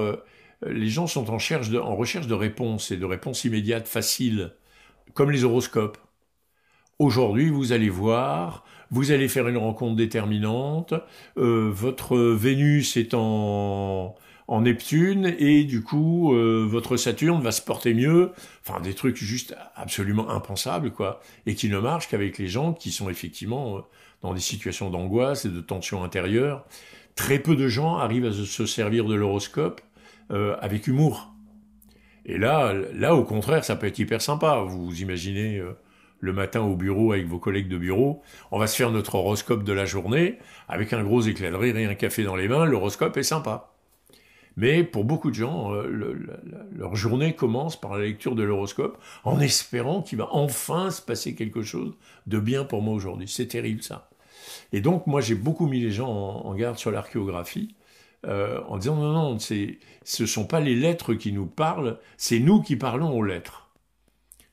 les 0.66 0.88
gens 0.88 1.06
sont 1.06 1.30
en, 1.30 1.34
en 1.34 1.96
recherche 1.98 2.28
de 2.28 2.34
réponses 2.34 2.92
et 2.92 2.96
de 2.96 3.04
réponses 3.04 3.44
immédiates, 3.44 3.90
faciles, 3.90 4.54
comme 5.14 5.30
les 5.30 5.44
horoscopes. 5.44 5.98
Aujourd'hui, 6.98 7.50
vous 7.50 7.74
allez 7.74 7.90
voir, 7.90 8.64
vous 8.90 9.12
allez 9.12 9.28
faire 9.28 9.50
une 9.50 9.58
rencontre 9.58 9.98
déterminante, 9.98 10.94
votre 11.36 12.18
Vénus 12.18 12.96
est 12.96 13.14
en, 13.14 14.16
en 14.52 14.60
Neptune 14.60 15.34
et 15.40 15.64
du 15.64 15.82
coup 15.82 16.34
euh, 16.34 16.66
votre 16.68 16.98
Saturne 16.98 17.42
va 17.42 17.54
se 17.54 17.62
porter 17.62 17.94
mieux. 17.94 18.32
Enfin 18.68 18.82
des 18.82 18.94
trucs 18.94 19.16
juste 19.16 19.56
absolument 19.76 20.30
impensables 20.30 20.92
quoi 20.92 21.22
et 21.46 21.56
qui 21.56 21.70
ne 21.70 21.80
marchent 21.80 22.10
qu'avec 22.10 22.38
les 22.38 22.48
gens 22.48 22.74
qui 22.74 22.92
sont 22.92 23.10
effectivement 23.10 23.78
euh, 23.78 23.82
dans 24.22 24.34
des 24.34 24.42
situations 24.42 24.90
d'angoisse 24.90 25.46
et 25.46 25.50
de 25.50 25.62
tension 25.62 26.04
intérieure. 26.04 26.66
Très 27.16 27.40
peu 27.40 27.56
de 27.56 27.70
gens 27.70 27.96
arrivent 27.96 28.26
à 28.26 28.34
se 28.34 28.66
servir 28.66 29.06
de 29.06 29.16
l'horoscope 29.16 29.80
euh, 30.32 30.58
avec 30.60 30.86
humour. 30.86 31.34
Et 32.26 32.38
là, 32.38 32.74
là 32.94 33.16
au 33.16 33.24
contraire, 33.24 33.64
ça 33.64 33.78
peut 33.78 33.88
être 33.88 34.00
hyper 34.00 34.22
sympa. 34.22 34.66
Vous 34.68 35.02
imaginez 35.02 35.62
le 36.20 36.34
matin 36.34 36.60
au 36.60 36.76
bureau 36.76 37.14
avec 37.14 37.26
vos 37.26 37.40
collègues 37.40 37.70
de 37.70 37.78
bureau, 37.78 38.22
on 38.52 38.60
va 38.60 38.68
se 38.68 38.76
faire 38.76 38.92
notre 38.92 39.16
horoscope 39.16 39.64
de 39.64 39.74
la 39.74 39.86
journée 39.86 40.40
avec 40.68 40.92
un 40.94 41.04
gros 41.04 41.22
éclat 41.22 41.52
de 41.52 41.56
rire 41.56 41.78
et 41.78 41.86
un 41.86 41.96
café 41.96 42.24
dans 42.24 42.36
les 42.36 42.50
mains. 42.50 42.66
L'horoscope 42.66 43.16
est 43.18 43.24
sympa. 43.24 43.71
Mais 44.58 44.84
pour 44.84 45.06
beaucoup 45.06 45.30
de 45.30 45.36
gens, 45.36 45.74
euh, 45.74 46.16
leur 46.76 46.96
journée 46.96 47.34
commence 47.34 47.80
par 47.80 47.98
la 47.98 48.06
lecture 48.06 48.36
de 48.36 48.44
l'horoscope 48.44 48.98
en 49.24 49.40
espérant 49.40 50.02
qu'il 50.02 50.18
va 50.18 50.28
enfin 50.32 50.92
se 50.92 51.02
passer 51.02 51.36
quelque 51.36 51.62
chose 51.62 51.94
de 52.28 52.40
bien 52.40 52.66
pour 52.66 52.82
moi 52.82 52.94
aujourd'hui. 52.94 53.28
C'est 53.28 53.48
terrible 53.48 53.82
ça. 53.82 54.10
Et 54.74 54.82
donc 54.82 55.08
moi 55.08 55.22
j'ai 55.22 55.36
beaucoup 55.36 55.68
mis 55.68 55.80
les 55.80 55.92
gens 55.92 56.10
en, 56.10 56.54
garde 56.56 56.78
sur 56.78 56.92
l'archéographie 56.92 57.76
euh, 58.26 58.62
en 58.68 58.78
disant 58.78 58.96
non, 58.96 59.14
non, 59.14 59.40
ce 59.40 59.54
ne 60.22 60.28
sont 60.28 60.46
pas 60.46 60.60
les 60.60 60.76
lettres 60.76 61.14
qui 61.14 61.32
nous 61.32 61.48
parlent, 61.48 61.98
c'est 62.18 62.40
nous 62.40 62.62
qui 62.62 62.76
parlons 62.76 63.18
aux 63.18 63.24
lettres. 63.24 63.70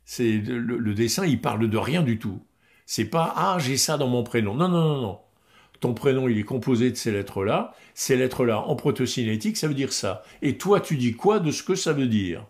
C'est 0.04 0.38
le, 0.38 0.94
dessin, 0.94 1.26
il 1.26 1.40
parle 1.40 1.68
de 1.68 1.76
rien 1.76 2.02
du 2.02 2.18
tout. 2.18 2.40
C'est 2.86 3.04
pas 3.04 3.34
ah 3.36 3.58
j'ai 3.58 3.76
ça 3.76 3.98
dans 3.98 4.08
mon 4.08 4.22
prénom. 4.22 4.54
Non 4.54 4.68
non 4.68 4.80
non 4.80 5.02
non. 5.02 5.18
Ton 5.80 5.94
prénom, 5.94 6.28
il 6.28 6.38
est 6.38 6.44
composé 6.44 6.90
de 6.90 6.96
ces 6.96 7.12
lettres-là. 7.12 7.74
Ces 7.94 8.16
lettres-là, 8.16 8.60
en 8.60 8.74
protocinétique, 8.74 9.56
ça 9.56 9.68
veut 9.68 9.74
dire 9.74 9.92
ça. 9.92 10.22
Et 10.42 10.58
toi, 10.58 10.80
tu 10.80 10.96
dis 10.96 11.14
quoi 11.14 11.38
de 11.38 11.50
ce 11.50 11.62
que 11.62 11.74
ça 11.74 11.92
veut 11.92 12.08
dire? 12.08 12.46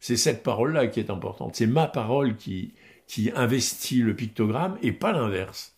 C'est 0.00 0.16
cette 0.16 0.42
parole-là 0.42 0.88
qui 0.88 0.98
est 0.98 1.10
importante. 1.10 1.54
C'est 1.54 1.66
ma 1.66 1.86
parole 1.86 2.36
qui, 2.36 2.74
qui 3.06 3.30
investit 3.34 4.00
le 4.00 4.16
pictogramme 4.16 4.76
et 4.82 4.90
pas 4.90 5.12
l'inverse. 5.12 5.76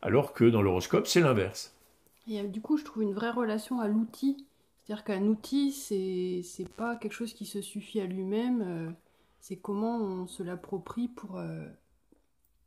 Alors 0.00 0.32
que 0.32 0.44
dans 0.44 0.62
l'horoscope, 0.62 1.06
c'est 1.06 1.20
l'inverse. 1.20 1.74
Et 2.28 2.42
du 2.44 2.60
coup, 2.60 2.76
je 2.78 2.84
trouve 2.84 3.02
une 3.02 3.14
vraie 3.14 3.30
relation 3.30 3.80
à 3.80 3.88
l'outil. 3.88 4.46
C'est-à-dire 4.84 5.04
qu'un 5.04 5.24
outil, 5.24 5.72
c'est, 5.72 6.40
c'est 6.44 6.68
pas 6.68 6.96
quelque 6.96 7.12
chose 7.12 7.34
qui 7.34 7.44
se 7.44 7.60
suffit 7.60 8.00
à 8.00 8.06
lui-même. 8.06 8.62
Euh, 8.62 8.90
c'est 9.40 9.56
comment 9.56 9.98
on 9.98 10.26
se 10.26 10.42
l'approprie 10.42 11.08
pour 11.08 11.38
euh, 11.38 11.66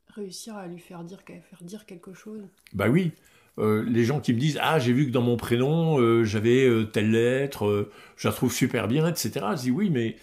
réussir 0.10 0.56
à 0.56 0.68
lui 0.68 0.80
faire 0.80 1.04
dire, 1.04 1.22
faire 1.26 1.64
dire 1.64 1.86
quelque 1.86 2.14
chose. 2.14 2.48
Bah 2.74 2.90
oui. 2.90 3.12
Euh, 3.58 3.84
les 3.88 4.06
gens 4.06 4.20
qui 4.20 4.34
me 4.34 4.40
disent 4.40 4.58
ah 4.62 4.80
j'ai 4.80 4.94
vu 4.94 5.08
que 5.08 5.12
dans 5.12 5.22
mon 5.22 5.36
prénom 5.36 6.00
euh, 6.00 6.24
j'avais 6.24 6.66
euh, 6.66 6.86
telle 6.86 7.12
lettre, 7.12 7.90
je 8.16 8.28
la 8.28 8.34
trouve 8.34 8.54
super 8.54 8.88
bien, 8.88 9.08
etc. 9.08 9.32
Je 9.58 9.62
dis 9.64 9.72
oui 9.72 9.90
mais 9.90 10.16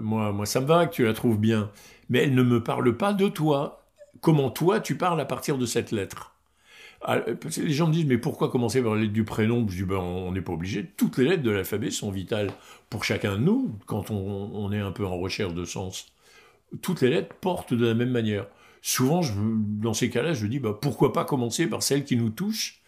moi 0.00 0.32
moi 0.32 0.46
ça 0.46 0.60
me 0.60 0.66
va 0.66 0.86
que 0.86 0.94
tu 0.94 1.04
la 1.04 1.12
trouves 1.12 1.38
bien, 1.38 1.70
mais 2.08 2.20
elle 2.20 2.34
ne 2.34 2.42
me 2.42 2.62
parle 2.62 2.96
pas 2.96 3.12
de 3.12 3.28
toi. 3.28 3.84
Comment 4.20 4.50
toi 4.50 4.80
tu 4.80 4.96
parles 4.96 5.20
à 5.20 5.24
partir 5.24 5.58
de 5.58 5.66
cette 5.66 5.92
lettre? 5.92 6.34
Ah, 7.02 7.20
Les 7.56 7.72
gens 7.72 7.86
me 7.88 7.92
disent 7.92 8.06
mais 8.06 8.18
pourquoi 8.18 8.50
commencer 8.50 8.82
par 8.82 8.94
la 8.94 9.02
lettre 9.02 9.12
du 9.12 9.24
prénom? 9.24 9.66
Je 9.68 9.76
dis 9.76 9.82
ben 9.84 9.96
on 9.96 10.32
n'est 10.32 10.42
pas 10.42 10.52
obligé. 10.52 10.86
Toutes 10.96 11.18
les 11.18 11.24
lettres 11.24 11.42
de 11.42 11.50
l'alphabet 11.50 11.90
sont 11.90 12.10
vitales 12.10 12.50
pour 12.90 13.04
chacun 13.04 13.32
de 13.32 13.42
nous 13.42 13.78
quand 13.86 14.10
on, 14.10 14.50
on 14.54 14.72
est 14.72 14.80
un 14.80 14.92
peu 14.92 15.06
en 15.06 15.18
recherche 15.18 15.54
de 15.54 15.64
sens. 15.64 16.12
Toutes 16.82 17.00
les 17.00 17.10
lettres 17.10 17.34
portent 17.40 17.74
de 17.74 17.86
la 17.86 17.94
même 17.94 18.10
manière 18.10 18.46
souvent, 18.82 19.20
dans 19.36 19.94
ces 19.94 20.10
cas-là, 20.10 20.32
je 20.32 20.46
dis 20.46 20.58
bah, 20.58 20.76
pourquoi 20.80 21.12
pas 21.12 21.24
commencer 21.24 21.66
par 21.66 21.82
celle 21.82 22.04
qui 22.04 22.16
nous 22.16 22.30
touche 22.30 22.80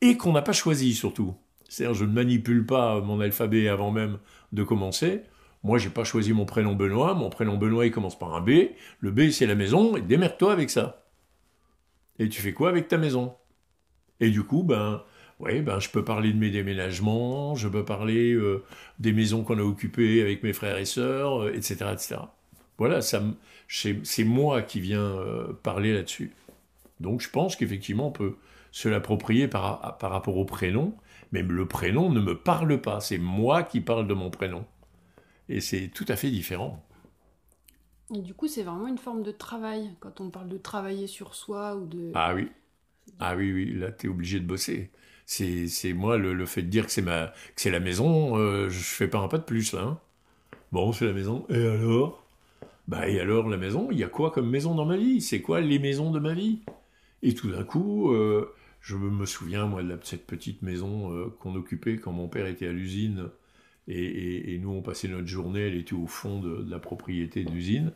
et 0.00 0.16
qu'on 0.16 0.32
n'a 0.32 0.42
pas 0.42 0.52
choisi 0.52 0.94
surtout. 0.94 1.34
C'est-à-dire, 1.68 1.94
je 1.94 2.04
ne 2.04 2.12
manipule 2.12 2.64
pas 2.64 3.00
mon 3.00 3.20
alphabet 3.20 3.68
avant 3.68 3.90
même 3.90 4.18
de 4.52 4.62
commencer. 4.62 5.22
Moi, 5.62 5.78
j'ai 5.78 5.90
pas 5.90 6.04
choisi 6.04 6.32
mon 6.32 6.46
prénom 6.46 6.74
Benoît. 6.74 7.14
Mon 7.14 7.30
prénom 7.30 7.56
Benoît, 7.56 7.88
commence 7.90 8.18
par 8.18 8.34
un 8.34 8.40
B. 8.40 8.70
Le 9.00 9.10
B, 9.10 9.30
c'est 9.30 9.46
la 9.46 9.54
maison. 9.54 9.96
Et 9.96 10.00
démerde-toi 10.00 10.52
avec 10.52 10.70
ça. 10.70 11.04
Et 12.18 12.28
tu 12.28 12.40
fais 12.40 12.52
quoi 12.52 12.68
avec 12.68 12.88
ta 12.88 12.96
maison? 12.96 13.34
Et 14.20 14.30
du 14.30 14.42
coup, 14.42 14.62
ben, 14.62 15.02
ben, 15.40 15.78
je 15.78 15.90
peux 15.90 16.04
parler 16.04 16.32
de 16.32 16.38
mes 16.38 16.50
déménagements. 16.50 17.54
Je 17.54 17.68
peux 17.68 17.84
parler 17.84 18.32
euh, 18.32 18.64
des 18.98 19.12
maisons 19.12 19.44
qu'on 19.44 19.58
a 19.58 19.62
occupées 19.62 20.22
avec 20.22 20.42
mes 20.42 20.52
frères 20.52 20.78
et 20.78 20.84
sœurs, 20.84 21.48
etc., 21.48 21.76
euh, 21.82 21.92
etc. 21.92 22.16
Voilà, 22.78 23.00
c'est 23.02 24.24
moi 24.24 24.62
qui 24.62 24.80
viens 24.80 25.00
euh, 25.00 25.52
parler 25.62 25.92
là-dessus. 25.92 26.32
Donc 27.00 27.20
je 27.20 27.28
pense 27.28 27.56
qu'effectivement, 27.56 28.08
on 28.08 28.12
peut 28.12 28.36
se 28.70 28.88
l'approprier 28.88 29.48
par, 29.48 29.98
par 29.98 30.10
rapport 30.10 30.36
au 30.36 30.44
prénom, 30.44 30.94
mais 31.32 31.42
le 31.42 31.66
prénom 31.66 32.10
ne 32.10 32.20
me 32.20 32.36
parle 32.36 32.80
pas, 32.80 33.00
c'est 33.00 33.18
moi 33.18 33.62
qui 33.64 33.80
parle 33.80 34.06
de 34.06 34.14
mon 34.14 34.30
prénom. 34.30 34.64
Et 35.48 35.60
c'est 35.60 35.88
tout 35.88 36.04
à 36.08 36.16
fait 36.16 36.30
différent. 36.30 36.84
Et 38.14 38.20
du 38.20 38.32
coup, 38.32 38.48
c'est 38.48 38.62
vraiment 38.62 38.86
une 38.86 38.98
forme 38.98 39.22
de 39.22 39.32
travail, 39.32 39.90
quand 40.00 40.20
on 40.20 40.30
parle 40.30 40.48
de 40.48 40.56
travailler 40.56 41.06
sur 41.06 41.34
soi 41.34 41.76
ou 41.76 41.86
de... 41.86 42.10
Ah 42.14 42.34
oui, 42.34 42.48
ah 43.18 43.36
oui, 43.36 43.52
oui, 43.52 43.74
là, 43.74 43.90
tu 43.90 44.06
es 44.06 44.10
obligé 44.10 44.40
de 44.40 44.46
bosser. 44.46 44.90
C'est 45.26 45.92
moi, 45.92 46.16
le, 46.16 46.46
fait 46.46 46.62
de 46.62 46.68
dire 46.68 46.86
que 46.86 46.92
c'est 46.92 47.70
la 47.70 47.80
maison, 47.80 48.38
euh, 48.38 48.70
je 48.70 48.78
fais 48.78 49.08
pas 49.08 49.18
un 49.18 49.28
pas 49.28 49.38
de 49.38 49.42
plus, 49.42 49.72
là. 49.72 49.82
Hein. 49.82 49.98
Bon, 50.72 50.92
c'est 50.92 51.06
la 51.06 51.12
maison, 51.12 51.44
et 51.50 51.66
alors? 51.66 52.27
Bah 52.88 53.06
et 53.06 53.20
alors 53.20 53.48
la 53.48 53.58
maison, 53.58 53.90
il 53.92 53.98
y 53.98 54.02
a 54.04 54.08
quoi 54.08 54.30
comme 54.30 54.48
maison 54.48 54.74
dans 54.74 54.86
ma 54.86 54.96
vie? 54.96 55.20
C'est 55.20 55.42
quoi 55.42 55.60
les 55.60 55.78
maisons 55.78 56.10
de 56.10 56.18
ma 56.18 56.32
vie? 56.32 56.60
Et 57.22 57.34
tout 57.34 57.50
d'un 57.50 57.62
coup, 57.62 58.12
euh, 58.12 58.54
je 58.80 58.96
me 58.96 59.26
souviens 59.26 59.66
moi 59.66 59.82
de 59.82 59.98
cette 60.02 60.26
petite 60.26 60.62
maison 60.62 61.12
euh, 61.12 61.26
qu'on 61.38 61.54
occupait 61.54 61.98
quand 61.98 62.12
mon 62.12 62.28
père 62.28 62.46
était 62.46 62.66
à 62.66 62.72
l'usine 62.72 63.28
et, 63.88 64.58
nous 64.60 64.70
on 64.70 64.82
passait 64.82 65.08
notre 65.08 65.26
journée, 65.26 65.60
elle 65.60 65.76
était 65.76 65.94
au 65.94 66.06
fond 66.06 66.40
de, 66.40 66.64
la 66.68 66.78
propriété 66.78 67.44
de 67.44 67.50
l'usine. 67.50 67.92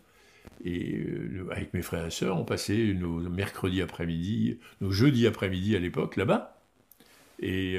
Et 0.64 0.98
euh, 0.98 1.48
avec 1.50 1.72
mes 1.72 1.82
frères 1.82 2.06
et 2.06 2.10
sœurs, 2.10 2.38
on 2.38 2.44
passait 2.44 2.92
nos 2.94 3.18
mercredis 3.30 3.80
après-midi, 3.80 4.58
nos 4.82 4.90
jeudis 4.90 5.26
après-midi 5.26 5.74
à 5.74 5.78
l'époque 5.78 6.16
là-bas. 6.16 6.58
Et 7.40 7.76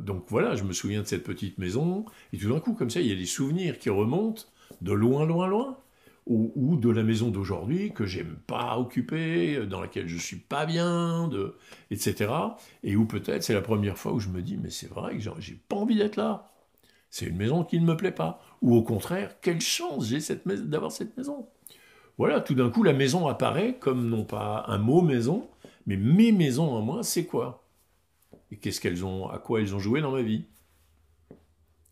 donc 0.00 0.24
voilà, 0.28 0.54
je 0.54 0.64
me 0.64 0.74
souviens 0.74 1.00
de 1.00 1.06
cette 1.06 1.24
petite 1.24 1.56
maison. 1.56 2.04
Et 2.34 2.38
tout 2.38 2.52
d'un 2.52 2.60
coup, 2.60 2.74
comme 2.74 2.90
ça, 2.90 3.00
il 3.00 3.06
y 3.06 3.12
a 3.12 3.16
des 3.16 3.24
souvenirs 3.24 3.78
qui 3.78 3.88
remontent 3.88 4.42
de 4.82 4.92
loin, 4.92 5.24
loin, 5.24 5.46
loin 5.46 5.78
ou, 6.26 6.76
de 6.76 6.90
la 6.90 7.04
maison 7.04 7.30
d'aujourd'hui 7.30 7.92
que 7.92 8.04
j'aime 8.04 8.36
pas 8.46 8.78
occuper, 8.78 9.64
dans 9.66 9.80
laquelle 9.80 10.08
je 10.08 10.18
suis 10.18 10.36
pas 10.36 10.66
bien, 10.66 11.28
de, 11.28 11.56
etc. 11.90 12.32
Et 12.82 12.96
où 12.96 13.06
peut-être 13.06 13.44
c'est 13.44 13.54
la 13.54 13.62
première 13.62 13.96
fois 13.96 14.12
où 14.12 14.18
je 14.18 14.28
me 14.28 14.42
dis 14.42 14.56
mais 14.56 14.70
c'est 14.70 14.88
vrai 14.88 15.16
que 15.16 15.22
j'ai 15.38 15.54
pas 15.68 15.76
envie 15.76 15.96
d'être 15.96 16.16
là. 16.16 16.52
C'est 17.10 17.26
une 17.26 17.36
maison 17.36 17.64
qui 17.64 17.80
ne 17.80 17.86
me 17.86 17.96
plaît 17.96 18.12
pas. 18.12 18.42
Ou 18.60 18.74
au 18.74 18.82
contraire, 18.82 19.40
quelle 19.40 19.60
chance 19.60 20.08
j'ai 20.08 20.18
d'avoir 20.44 20.90
cette 20.90 21.16
maison. 21.16 21.48
Voilà, 22.18 22.40
tout 22.40 22.54
d'un 22.54 22.70
coup 22.70 22.82
la 22.82 22.92
maison 22.92 23.28
apparaît 23.28 23.78
comme 23.78 24.08
non 24.08 24.24
pas 24.24 24.64
un 24.68 24.78
mot 24.78 25.02
maison, 25.02 25.48
mais 25.86 25.96
mes 25.96 26.32
maisons 26.32 26.70
en 26.70 26.82
moi, 26.82 27.02
c'est 27.02 27.26
quoi? 27.26 27.64
Et 28.50 28.56
qu'est-ce 28.56 28.80
qu'elles 28.80 29.04
ont, 29.04 29.28
à 29.28 29.38
quoi 29.38 29.60
elles 29.60 29.74
ont 29.74 29.78
joué 29.78 30.00
dans 30.00 30.10
ma 30.12 30.22
vie? 30.22 30.46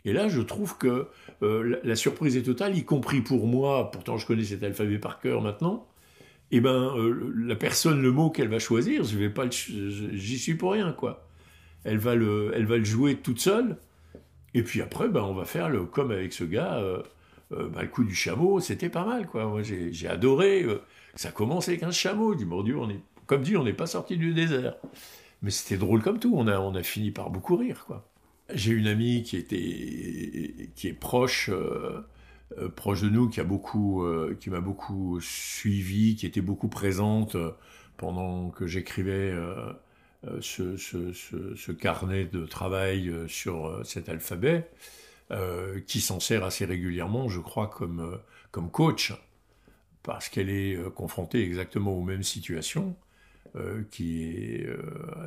Et 0.05 0.13
là, 0.13 0.29
je 0.29 0.41
trouve 0.41 0.77
que 0.77 1.09
euh, 1.43 1.81
la, 1.83 1.97
surprise 1.97 2.37
est 2.37 2.43
totale, 2.43 2.77
y 2.77 2.85
compris 2.85 3.23
pour 3.23 3.47
moi, 3.47 3.91
pourtant 3.91 4.19
je 4.19 4.27
connais 4.27 4.45
cet 4.45 4.63
alphabet 4.63 4.99
par 4.99 5.21
cœur 5.21 5.41
maintenant, 5.41 5.87
eh 6.51 6.61
ben, 6.61 6.95
euh, 6.97 7.33
la 7.37 7.57
personne, 7.57 8.03
le 8.03 8.13
mot 8.13 8.31
qu'elle 8.31 8.49
va 8.49 8.59
choisir, 8.59 9.05
je 9.05 9.17
vais 9.17 9.31
pas 9.31 9.49
j'y 9.49 10.39
suis 10.39 10.55
pour 10.55 10.73
rien, 10.73 10.93
quoi. 10.93 11.27
Elle 11.85 11.99
va, 11.99 12.15
le, 12.15 12.53
elle 12.55 12.67
va 12.67 12.77
le 12.77 12.85
jouer 12.85 13.17
toute 13.17 13.41
seule, 13.41 13.79
et 14.53 14.63
puis 14.63 14.83
après, 14.83 15.09
ben, 15.09 15.23
on 15.23 15.35
va 15.35 15.47
faire 15.47 15.71
le, 15.71 15.85
comme 15.85 16.11
avec 16.11 16.33
ce 16.35 16.45
gars, 16.45 16.77
euh, 16.77 17.03
ben, 17.51 17.83
le 17.83 17.89
coup 17.89 18.05
du 18.05 18.15
chameau, 18.15 18.61
c'était 18.61 18.91
pas 18.91 19.07
mal, 19.07 19.27
quoi. 19.27 19.47
Moi, 19.47 19.63
j'ai 19.63 20.09
adoré, 20.09 20.67
ça 21.15 21.31
commençait 21.31 21.73
avec 21.73 21.83
un 21.83 21.91
chameau, 21.91 22.35
du 22.35 22.45
Dieu, 22.65 22.79
on 22.79 22.91
est, 22.91 23.01
comme 23.27 23.43
dit, 23.43 23.57
on 23.57 23.65
n'est 23.65 23.73
pas 23.73 23.87
sorti 23.87 24.19
du 24.19 24.35
désert. 24.35 24.75
Mais 25.43 25.51
c'était 25.51 25.79
drôle 25.79 26.03
comme 26.03 26.19
tout, 26.19 26.35
on 26.37 26.47
a, 26.47 26.59
on 26.59 26.75
a 26.75 26.83
fini 26.83 27.11
par 27.11 27.31
beaucoup 27.31 27.57
rire, 27.57 27.85
quoi. 27.87 28.07
J'ai 28.53 28.73
une 28.73 28.87
amie 28.87 29.23
qui 29.23 29.37
était 29.37 30.71
qui 30.75 30.89
est 30.89 30.93
proche 30.93 31.49
euh, 31.49 32.07
euh, 32.59 32.69
proche 32.69 33.01
de 33.01 33.09
nous, 33.09 33.29
qui 33.31 33.41
a 33.41 33.45
beaucoup 33.45 34.05
euh, 34.05 34.37
qui 34.39 34.51
m'a 34.51 34.61
beaucoup 34.61 35.19
suivi, 35.21 36.15
qui 36.17 36.27
était 36.27 36.43
beaucoup 36.43 36.69
présente 36.69 37.37
pendant 37.97 38.51
que 38.51 38.67
j'écrivais 38.67 39.33
ce, 40.41 41.73
carnet 41.73 42.27
de 42.27 42.45
travail 42.45 43.13
sur 43.29 43.81
cet 43.85 44.09
alphabet, 44.09 44.69
qui 45.87 46.01
s'en 46.01 46.21
sert 46.21 46.45
assez 46.45 46.65
régulièrement, 46.65 47.29
je 47.29 47.41
crois, 47.41 47.69
comme 47.69 48.21
comme 48.51 48.71
coach, 48.71 49.15
parce 50.03 50.29
qu'elle 50.29 50.51
est 50.51 50.79
confrontée 50.95 51.43
exactement 51.43 51.93
aux 51.93 52.03
mêmes 52.03 52.25
situations. 52.25 52.97
qui 53.91 54.25
est 54.25 54.69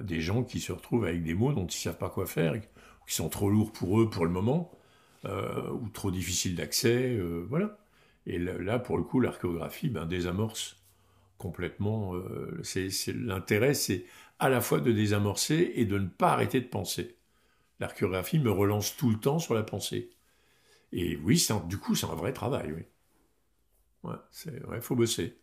des 0.03 0.21
gens 0.21 0.43
qui 0.43 0.59
se 0.59 0.71
retrouvent 0.74 1.05
avec 1.05 1.24
des 1.24 1.33
mots 1.33 1.53
dont 1.53 1.65
ils 1.65 1.77
ne 1.77 1.81
savent 1.81 1.97
pas 1.97 2.09
quoi 2.09 2.25
faire, 2.27 2.53
qui 3.08 3.16
sont 3.16 3.30
trop 3.30 3.50
lourds 3.50 3.72
pour 3.72 4.00
eux 4.02 4.10
pour 4.10 4.26
le 4.26 4.32
moment, 4.32 4.72
euh, 5.26 5.72
ou 5.72 5.90
trop 5.90 6.12
difficiles 6.12 6.56
d'accès, 6.56 7.16
euh, 7.16 7.46
voilà. 7.50 7.80
Et 8.26 8.38
là, 8.38 8.78
pour 8.78 8.98
le 8.98 9.04
coup, 9.04 9.22
l'archéographie 9.22 9.90
ben, 9.90 10.06
désamorce 10.06 10.76
complètement. 11.38 12.14
Euh, 12.16 12.62
l'intérêt, 13.16 13.74
c'est 13.74 14.06
à 14.38 14.50
la 14.50 14.60
fois 14.60 14.82
de 14.82 14.92
désamorcer 14.92 15.72
et 15.76 15.86
de 15.86 15.98
ne 15.98 16.08
pas 16.08 16.34
arrêter 16.34 16.60
de 16.60 16.68
penser. 16.68 17.16
L'archéographie 17.80 18.40
me 18.40 18.52
relance 18.52 18.98
tout 18.98 19.10
le 19.10 19.18
temps 19.18 19.40
sur 19.40 19.54
la 19.54 19.64
pensée. 19.64 20.10
Et 20.92 21.16
oui, 21.18 21.46
du 21.68 21.78
coup, 21.78 21.96
c'est 21.96 22.08
un 22.08 22.16
vrai 22.16 22.34
travail, 22.34 22.74
oui. 22.74 22.84
Ouais, 24.04 24.82
faut 24.82 24.96
bosser. 24.96 25.38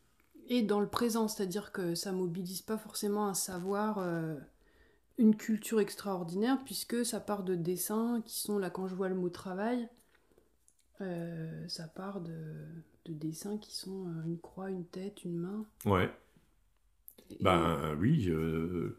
Et 0.48 0.62
dans 0.62 0.80
le 0.80 0.88
présent, 0.88 1.28
c'est-à-dire 1.28 1.72
que 1.72 1.94
ça 1.94 2.12
mobilise 2.12 2.62
pas 2.62 2.76
forcément 2.76 3.28
un 3.28 3.34
savoir 3.34 3.98
une 5.18 5.36
culture 5.36 5.80
extraordinaire 5.80 6.58
puisque 6.64 7.04
ça 7.04 7.20
part 7.20 7.44
de 7.44 7.54
dessins 7.54 8.22
qui 8.26 8.38
sont 8.40 8.58
là 8.58 8.70
quand 8.70 8.88
je 8.88 8.94
vois 8.94 9.08
le 9.08 9.14
mot 9.14 9.28
travail 9.28 9.88
euh, 11.00 11.68
ça 11.68 11.88
part 11.88 12.20
de, 12.20 12.32
dessins 13.08 13.58
qui 13.58 13.74
sont 13.74 14.06
euh, 14.06 14.26
une 14.26 14.38
croix 14.38 14.70
une 14.70 14.86
tête 14.86 15.24
une 15.24 15.38
main. 15.38 15.66
Ouais. 15.84 16.10
Ben 17.40 17.96
oui 18.00 18.24
il 18.26 18.32
euh, 18.32 18.98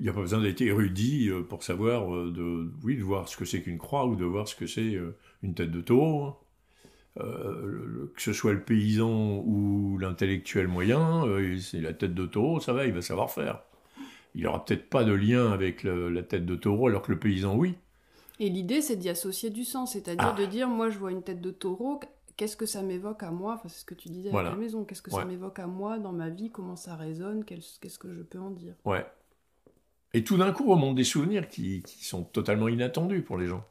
n'y 0.00 0.08
a 0.08 0.12
pas 0.12 0.20
besoin 0.20 0.40
d'être 0.40 0.60
érudit 0.60 1.30
pour 1.48 1.62
savoir 1.62 2.08
de 2.30 2.70
oui 2.82 2.96
de 2.96 3.02
voir 3.02 3.28
ce 3.28 3.36
que 3.36 3.44
c'est 3.44 3.62
qu'une 3.62 3.78
croix 3.78 4.06
ou 4.06 4.16
de 4.16 4.24
voir 4.24 4.48
ce 4.48 4.54
que 4.54 4.66
c'est 4.66 4.98
une 5.42 5.54
tête 5.54 5.70
de 5.70 5.80
taureau 5.80 6.24
hein. 6.24 6.36
que 7.16 8.22
ce 8.22 8.32
soit 8.32 8.52
le 8.52 8.62
paysan 8.62 9.42
ou 9.44 9.98
l'intellectuel 9.98 10.68
moyen, 10.68 11.24
c'est 11.60 11.80
la 11.80 11.92
tête 11.94 12.14
de 12.14 12.26
taureau, 12.26 12.60
ça 12.60 12.72
va, 12.72 12.86
il 12.86 12.92
va 12.92 13.02
savoir 13.02 13.30
faire 13.30 13.62
il 14.34 14.46
aura 14.46 14.64
peut-être 14.64 14.88
pas 14.88 15.04
de 15.04 15.12
lien 15.12 15.52
avec 15.52 15.82
la 15.82 16.22
tête 16.22 16.46
de 16.46 16.56
taureau, 16.56 16.88
alors 16.88 17.02
que 17.02 17.12
le 17.12 17.18
paysan, 17.18 17.56
oui. 17.56 17.74
Et 18.40 18.48
l'idée, 18.48 18.82
c'est 18.82 18.96
d'y 18.96 19.08
associer 19.08 19.50
du 19.50 19.64
sens, 19.64 19.92
c'est-à-dire 19.92 20.34
ah. 20.36 20.40
de 20.40 20.44
dire, 20.46 20.68
moi, 20.68 20.90
je 20.90 20.98
vois 20.98 21.12
une 21.12 21.22
tête 21.22 21.40
de 21.40 21.52
taureau, 21.52 22.00
qu'est-ce 22.36 22.56
que 22.56 22.66
ça 22.66 22.82
m'évoque 22.82 23.22
à 23.22 23.30
moi? 23.30 23.54
Enfin, 23.54 23.68
c'est 23.68 23.80
ce 23.80 23.84
que 23.84 23.94
tu 23.94 24.08
disais 24.08 24.30
Voilà. 24.30 24.48
à 24.48 24.52
la 24.52 24.58
maison. 24.58 24.84
Qu'est-ce 24.84 25.02
que 25.02 25.10
ça 25.10 25.24
m'évoque 25.24 25.60
à 25.60 25.66
moi 25.68 25.98
dans 25.98 26.12
ma 26.12 26.30
vie? 26.30 26.50
Comment 26.50 26.74
ça 26.76 26.96
résonne? 26.96 27.44
Qu'est-ce 27.44 27.98
que 27.98 28.12
je 28.12 28.22
peux 28.22 28.40
en 28.40 28.50
dire? 28.50 28.74
Ouais. 28.84 29.06
Et 30.14 30.24
tout 30.24 30.36
d'un 30.36 30.52
coup, 30.52 30.68
remontent 30.68 30.94
des 30.94 31.04
souvenirs 31.04 31.48
qui, 31.48 31.82
qui 31.82 32.04
sont 32.04 32.24
totalement 32.24 32.68
inattendus 32.68 33.22
pour 33.22 33.38
les 33.38 33.46
gens. 33.46 33.64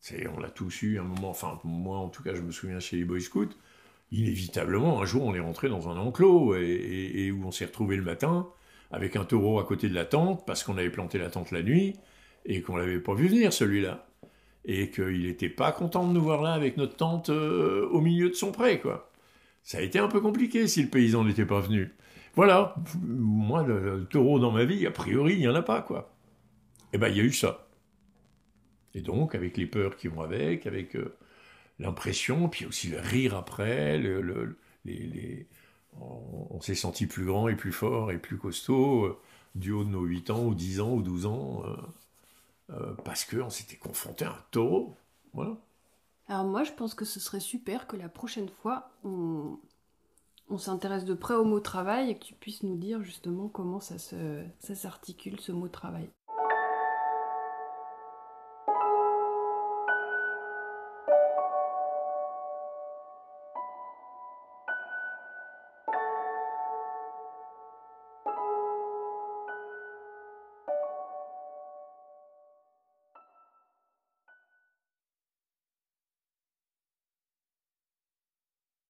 C'est, 0.00 0.26
on 0.28 0.38
l'a 0.38 0.50
tous 0.50 0.82
eu 0.82 0.98
à 0.98 1.02
un 1.02 1.04
moment, 1.04 1.30
enfin, 1.30 1.60
moi 1.64 1.98
en 1.98 2.08
tout 2.08 2.22
cas, 2.22 2.34
je 2.34 2.42
me 2.42 2.50
souviens 2.52 2.78
chez 2.78 2.96
les 2.96 3.04
Boy 3.04 3.22
Scouts, 3.22 3.48
inévitablement, 4.12 5.00
un 5.00 5.04
jour, 5.06 5.24
on 5.24 5.34
est 5.34 5.40
rentré 5.40 5.68
dans 5.68 5.88
un 5.88 5.96
enclos 5.96 6.54
et, 6.56 6.60
et- 6.62 7.26
et 7.26 7.32
où 7.32 7.44
on 7.46 7.50
s'est 7.50 7.64
retrouvé 7.64 7.96
le 7.96 8.02
matin 8.02 8.46
avec 8.90 9.16
un 9.16 9.24
taureau 9.24 9.58
à 9.58 9.64
côté 9.64 9.88
de 9.88 9.94
la 9.94 10.04
tente 10.04 10.46
parce 10.46 10.62
qu'on 10.64 10.76
avait 10.78 10.90
planté 10.90 11.18
la 11.18 11.30
tente 11.30 11.50
la 11.50 11.62
nuit 11.62 11.96
et 12.46 12.62
qu'on 12.62 12.76
l'avait 12.76 13.00
pas 13.00 13.14
vu 13.14 13.28
venir 13.28 13.52
celui-là. 13.52 14.06
Et 14.66 14.90
qu'il 14.90 15.26
n'était 15.26 15.50
pas 15.50 15.72
content 15.72 16.06
de 16.08 16.12
nous 16.14 16.22
voir 16.22 16.40
là 16.42 16.52
avec 16.54 16.76
notre 16.78 16.96
tente 16.96 17.28
euh, 17.28 17.86
au 17.90 18.00
milieu 18.00 18.30
de 18.30 18.34
son 18.34 18.50
pré, 18.50 18.80
quoi. 18.80 19.10
Ça 19.62 19.78
a 19.78 19.80
été 19.82 19.98
un 19.98 20.08
peu 20.08 20.20
compliqué 20.20 20.66
si 20.68 20.82
le 20.82 20.88
paysan 20.88 21.24
n'était 21.24 21.44
pas 21.46 21.60
venu. 21.60 21.92
Voilà, 22.34 22.74
moi, 23.02 23.62
le, 23.62 24.06
taureau 24.10 24.38
dans 24.38 24.50
ma 24.52 24.64
vie, 24.64 24.86
a 24.86 24.90
priori, 24.90 25.34
il 25.34 25.40
n'y 25.40 25.48
en 25.48 25.54
a 25.54 25.62
pas, 25.62 25.82
quoi. 25.82 26.14
Eh 26.94 26.98
ben, 26.98 27.08
il 27.08 27.16
y 27.16 27.20
a 27.20 27.24
eu 27.24 27.32
ça. 27.32 27.68
Et 28.94 29.00
donc, 29.00 29.34
avec 29.34 29.56
les 29.56 29.66
peurs 29.66 29.96
qui 29.96 30.08
vont 30.08 30.22
avec, 30.22 30.66
avec 30.66 30.96
euh, 30.96 31.16
l'impression, 31.78 32.48
puis 32.48 32.64
aussi 32.66 32.88
le 32.88 33.00
rire 33.00 33.34
après, 33.34 33.98
le, 33.98 34.20
le- 34.22 34.58
les, 34.84 34.96
les- 34.98 35.46
on, 36.00 36.60
s'est 36.60 36.74
senti 36.74 37.06
plus 37.06 37.24
grand 37.24 37.48
et 37.48 37.56
plus 37.56 37.72
fort 37.72 38.10
et 38.10 38.18
plus 38.18 38.38
costaud 38.38 39.04
euh, 39.04 39.20
du 39.54 39.72
haut 39.72 39.84
de 39.84 39.90
nos 39.90 40.02
8 40.02 40.30
ans, 40.30 40.44
ou 40.44 40.54
10 40.54 40.80
ans, 40.80 40.92
ou 40.92 41.02
12 41.02 41.26
ans, 41.26 41.62
euh, 41.64 41.76
euh, 42.70 42.94
parce 43.04 43.24
qu'on 43.24 43.50
s'était 43.50 43.76
confronté 43.76 44.24
à 44.24 44.30
un 44.30 44.44
taureau. 44.50 44.96
Voilà. 45.32 45.56
Alors 46.28 46.44
moi, 46.44 46.64
je 46.64 46.72
pense 46.72 46.94
que 46.94 47.04
ce 47.04 47.20
serait 47.20 47.40
super 47.40 47.86
que 47.86 47.96
la 47.96 48.08
prochaine 48.08 48.48
fois, 48.48 48.90
on, 49.04 49.58
s'intéresse 50.56 51.04
de 51.04 51.14
près 51.14 51.34
au 51.34 51.44
mot 51.44 51.60
travail 51.60 52.10
et 52.10 52.18
que 52.18 52.24
tu 52.24 52.34
puisses 52.34 52.62
nous 52.62 52.76
dire 52.76 53.02
justement 53.02 53.48
comment 53.48 53.80
ça 53.80 53.96
s'articule 54.60 55.40
ce 55.40 55.52
mot 55.52 55.68
travail. 55.68 56.08